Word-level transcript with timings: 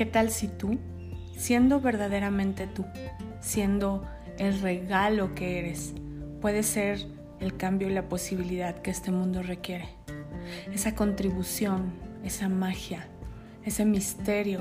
¿Qué 0.00 0.06
tal 0.06 0.30
si 0.30 0.48
tú, 0.48 0.78
siendo 1.36 1.78
verdaderamente 1.78 2.66
tú, 2.66 2.86
siendo 3.42 4.02
el 4.38 4.58
regalo 4.62 5.34
que 5.34 5.58
eres, 5.58 5.92
puedes 6.40 6.64
ser 6.64 7.04
el 7.38 7.58
cambio 7.58 7.90
y 7.90 7.92
la 7.92 8.08
posibilidad 8.08 8.80
que 8.80 8.90
este 8.90 9.10
mundo 9.10 9.42
requiere? 9.42 9.90
Esa 10.72 10.94
contribución, 10.94 11.92
esa 12.24 12.48
magia, 12.48 13.08
ese 13.66 13.84
misterio. 13.84 14.60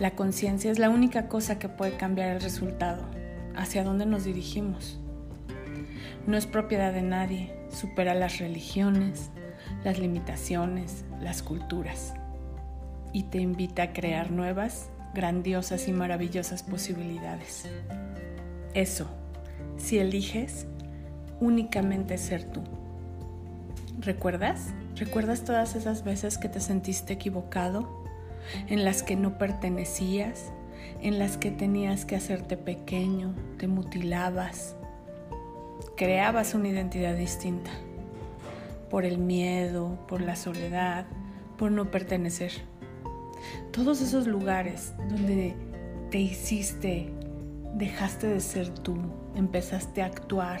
La 0.00 0.16
conciencia 0.16 0.72
es 0.72 0.80
la 0.80 0.90
única 0.90 1.28
cosa 1.28 1.60
que 1.60 1.68
puede 1.68 1.96
cambiar 1.96 2.30
el 2.30 2.40
resultado, 2.40 3.04
hacia 3.54 3.84
dónde 3.84 4.04
nos 4.04 4.24
dirigimos. 4.24 4.98
No 6.26 6.36
es 6.36 6.46
propiedad 6.46 6.92
de 6.92 7.02
nadie, 7.02 7.54
supera 7.70 8.16
las 8.16 8.38
religiones, 8.38 9.30
las 9.84 10.00
limitaciones, 10.00 11.04
las 11.20 11.44
culturas 11.44 12.14
y 13.12 13.24
te 13.24 13.38
invita 13.38 13.82
a 13.82 13.92
crear 13.92 14.30
nuevas, 14.30 14.90
grandiosas 15.14 15.88
y 15.88 15.92
maravillosas 15.92 16.62
posibilidades. 16.62 17.64
Eso, 18.74 19.08
si 19.76 19.98
eliges 19.98 20.66
únicamente 21.40 22.18
ser 22.18 22.44
tú. 22.44 22.62
¿Recuerdas? 24.00 24.72
¿Recuerdas 24.96 25.44
todas 25.44 25.76
esas 25.76 26.04
veces 26.04 26.38
que 26.38 26.48
te 26.48 26.60
sentiste 26.60 27.14
equivocado? 27.14 28.04
En 28.68 28.84
las 28.84 29.02
que 29.02 29.16
no 29.16 29.38
pertenecías, 29.38 30.52
en 31.02 31.18
las 31.18 31.36
que 31.36 31.50
tenías 31.50 32.04
que 32.04 32.16
hacerte 32.16 32.56
pequeño, 32.56 33.34
te 33.58 33.68
mutilabas, 33.68 34.74
creabas 35.96 36.54
una 36.54 36.68
identidad 36.68 37.16
distinta, 37.16 37.70
por 38.90 39.04
el 39.04 39.18
miedo, 39.18 39.98
por 40.08 40.20
la 40.20 40.36
soledad, 40.36 41.06
por 41.56 41.70
no 41.70 41.90
pertenecer. 41.90 42.52
Todos 43.72 44.00
esos 44.00 44.26
lugares 44.26 44.92
donde 45.08 45.54
te 46.10 46.18
hiciste, 46.18 47.12
dejaste 47.74 48.26
de 48.26 48.40
ser 48.40 48.70
tú, 48.70 48.96
empezaste 49.34 50.02
a 50.02 50.06
actuar, 50.06 50.60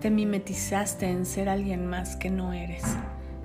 te 0.00 0.10
mimetizaste 0.10 1.08
en 1.08 1.24
ser 1.26 1.48
alguien 1.48 1.86
más 1.86 2.16
que 2.16 2.30
no 2.30 2.52
eres. 2.52 2.84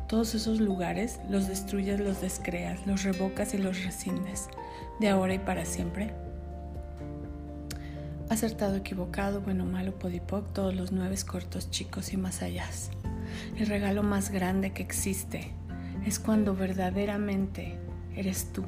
Todos 0.08 0.36
esos 0.36 0.60
lugares 0.60 1.20
los 1.30 1.48
destruyes, 1.48 2.00
los 2.00 2.20
descreas, 2.20 2.86
los 2.86 3.04
revocas 3.04 3.54
y 3.54 3.58
los 3.58 3.84
rescindes, 3.84 4.50
de 5.00 5.10
ahora 5.10 5.34
y 5.34 5.40
para 5.40 5.64
siempre. 5.64 6.14
Acertado, 8.30 8.76
equivocado, 8.76 9.42
bueno, 9.42 9.66
malo, 9.66 9.98
podipoc, 9.98 10.52
todos 10.54 10.76
los 10.76 10.92
nueve 10.92 11.16
cortos, 11.26 11.70
chicos 11.72 12.14
y 12.14 12.18
más 12.18 12.42
allá. 12.42 12.66
El 13.58 13.68
regalo 13.68 14.04
más 14.04 14.30
grande 14.30 14.72
que 14.72 14.84
existe 14.84 15.52
es 16.06 16.20
cuando 16.20 16.56
verdaderamente 16.56 17.78
eres 18.16 18.48
tú. 18.54 18.64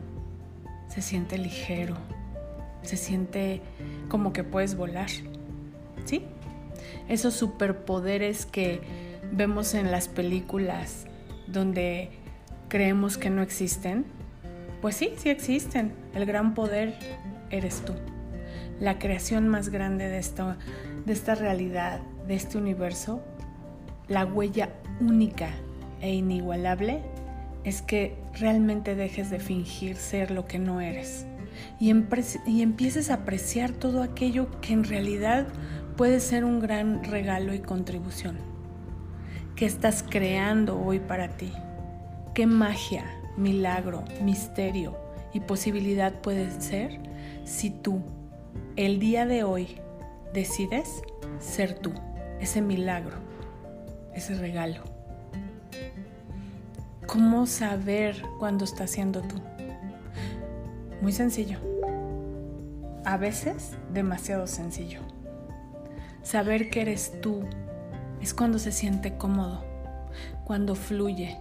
Se 0.88 1.02
siente 1.02 1.38
ligero, 1.38 1.98
se 2.84 2.98
siente 2.98 3.62
como 4.10 4.34
que 4.34 4.44
puedes 4.44 4.76
volar. 4.76 5.10
¿Sí? 6.06 6.24
Esos 7.08 7.34
superpoderes 7.34 8.46
que 8.46 8.82
vemos 9.32 9.74
en 9.74 9.92
las 9.92 10.08
películas 10.08 11.06
donde 11.48 12.10
creemos 12.68 13.18
que 13.18 13.30
no 13.30 13.42
existen, 13.42 14.06
pues 14.82 14.96
sí, 14.96 15.14
sí 15.18 15.30
existen. 15.30 15.94
El 16.14 16.26
gran 16.26 16.54
poder 16.54 16.96
eres 17.50 17.84
tú. 17.86 17.94
La 18.80 19.00
creación 19.00 19.48
más 19.48 19.70
grande 19.70 20.10
de 20.10 20.18
esta, 20.18 20.58
de 21.06 21.14
esta 21.14 21.36
realidad, 21.36 22.02
de 22.28 22.36
este 22.36 22.58
universo, 22.58 23.22
la 24.08 24.26
huella 24.26 24.70
única 25.00 25.50
e 26.02 26.14
inigualable 26.14 27.02
es 27.64 27.82
que 27.82 28.18
realmente 28.34 28.96
dejes 28.96 29.30
de 29.30 29.40
fingir 29.40 29.96
ser 29.96 30.32
lo 30.32 30.46
que 30.46 30.60
no 30.60 30.82
eres 30.82 31.26
y, 31.80 31.90
empieces 32.62 33.10
a 33.10 33.16
apreciar 33.16 33.72
todo 33.72 34.04
aquello 34.04 34.50
que 34.62 34.74
en 34.74 34.84
realidad 34.84 35.48
puede 35.98 36.20
ser 36.20 36.46
un 36.46 36.60
gran 36.60 37.04
regalo 37.04 37.54
y 37.54 37.60
contribución. 37.60 38.38
¿Qué 39.56 39.66
estás 39.66 40.04
creando 40.04 40.80
hoy 40.80 41.00
para 41.00 41.38
ti? 41.38 41.52
¿Qué 42.34 42.48
magia, 42.48 43.06
milagro, 43.38 44.04
misterio 44.22 44.98
y 45.34 45.42
posibilidad 45.42 46.22
puede 46.22 46.50
ser 46.60 47.00
si 47.44 47.70
tú, 47.70 48.02
el 48.76 49.00
día 49.00 49.26
de 49.26 49.44
hoy, 49.44 49.68
decides 50.34 51.04
ser 51.40 51.76
tú, 51.76 51.94
ese 52.40 52.62
milagro, 52.62 53.18
ese 54.16 54.36
regalo? 54.36 54.93
¿Cómo 57.08 57.46
saber 57.48 58.24
cuándo 58.40 58.64
estás 58.64 58.92
siendo 58.92 59.22
tú? 59.22 59.36
Muy 61.02 61.12
sencillo. 61.12 61.60
A 63.06 63.18
veces 63.18 63.72
demasiado 63.94 64.48
sencillo. 64.48 65.02
Saber 66.24 66.70
que 66.70 66.82
eres 66.82 67.20
tú 67.22 67.42
es 68.22 68.34
cuando 68.34 68.58
se 68.58 68.72
siente 68.72 69.18
cómodo, 69.18 69.64
cuando 70.46 70.76
fluye, 70.76 71.38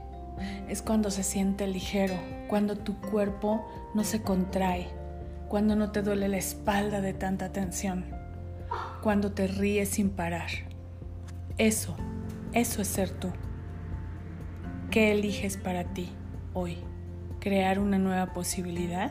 es 0.69 0.83
cuando 0.83 1.11
se 1.11 1.23
siente 1.23 1.69
ligero, 1.69 2.17
cuando 2.49 2.77
tu 2.77 3.01
cuerpo 3.01 3.65
no 3.95 4.03
se 4.03 4.21
contrae, 4.21 4.89
cuando 5.49 5.77
no 5.77 5.93
te 5.93 6.03
duele 6.03 6.29
la 6.29 6.39
espalda 6.39 7.01
de 7.01 7.15
tanta 7.15 7.53
tensión, 7.53 8.05
cuando 9.01 9.31
te 9.31 9.47
ríes 9.47 9.91
sin 9.91 10.11
parar. 10.11 10.51
Eso, 11.57 11.95
eso 12.53 12.83
es 12.83 12.89
ser 12.89 13.11
tú. 13.11 13.29
¿Qué 14.93 15.11
eliges 15.11 15.57
para 15.57 15.85
ti 15.85 16.11
hoy? 16.53 16.77
¿Crear 17.41 17.79
una 17.79 17.97
nueva 17.97 18.35
posibilidad? 18.35 19.11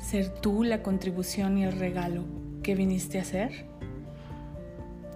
¿Ser 0.00 0.28
tú 0.28 0.64
la 0.64 0.82
contribución 0.82 1.56
y 1.56 1.62
el 1.62 1.78
regalo 1.78 2.24
que 2.64 2.74
viniste 2.74 3.20
a 3.20 3.22
hacer? 3.22 3.64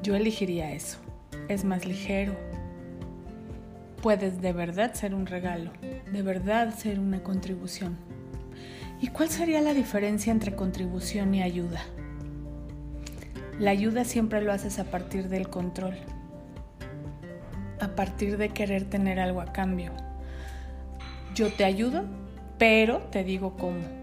Yo 0.01 0.15
elegiría 0.15 0.71
eso. 0.71 0.99
Es 1.49 1.65
más 1.65 1.85
ligero. 1.85 2.37
Puedes 4.01 4.41
de 4.41 4.53
verdad 4.53 4.95
ser 4.95 5.17
un 5.17 5.27
regalo, 5.27 5.73
de 6.13 6.23
verdad 6.23 6.73
ser 6.77 7.01
una 7.01 7.25
contribución. 7.25 7.97
¿Y 9.01 9.09
cuál 9.09 9.31
sería 9.31 9.61
la 9.61 9.75
diferencia 9.75 10.31
entre 10.31 10.55
contribución 10.55 11.35
y 11.35 11.43
ayuda? 11.43 11.83
La 13.59 13.73
ayuda 13.73 14.05
siempre 14.05 14.43
lo 14.43 14.53
haces 14.53 14.79
a 14.79 14.85
partir 14.85 15.29
del 15.29 15.49
control, 15.49 15.97
a 17.81 17.89
partir 17.89 18.37
de 18.37 18.51
querer 18.51 18.85
tener 18.85 19.21
algo 19.21 19.41
a 19.41 19.53
cambio. 19.53 19.93
Yo 21.35 21.53
te 21.53 21.65
ayudo, 21.65 22.05
pero 22.59 22.99
te 23.11 23.25
digo 23.25 23.57
cómo 23.57 23.99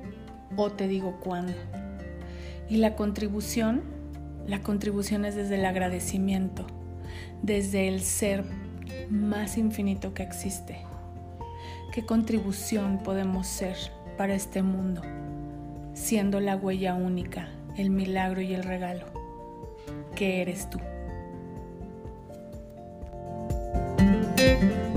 o 0.55 0.71
te 0.71 0.87
digo 0.87 1.19
cuándo. 1.19 1.53
Y 2.69 2.77
la 2.77 2.95
contribución, 2.95 3.83
la 4.47 4.61
contribución 4.61 5.25
es 5.25 5.35
desde 5.35 5.55
el 5.55 5.65
agradecimiento, 5.65 6.65
desde 7.41 7.87
el 7.87 8.01
ser 8.01 8.43
más 9.09 9.57
infinito 9.57 10.13
que 10.13 10.23
existe. 10.23 10.79
¿Qué 11.91 12.05
contribución 12.05 12.99
podemos 13.03 13.47
ser 13.47 13.77
para 14.17 14.35
este 14.35 14.61
mundo, 14.61 15.01
siendo 15.93 16.39
la 16.39 16.55
huella 16.55 16.93
única, 16.93 17.49
el 17.77 17.89
milagro 17.89 18.41
y 18.41 18.53
el 18.53 18.63
regalo? 18.63 19.05
¿Qué 20.15 20.41
eres 20.41 20.69
tú? 20.69 20.79
Thank 24.67 24.89
you. 24.89 24.94